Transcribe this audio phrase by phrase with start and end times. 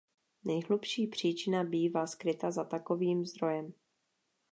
[0.43, 3.73] Nejhlubší příčina bývá skryta za takovým zdrojem.